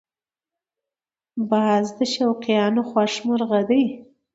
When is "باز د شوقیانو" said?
1.49-2.81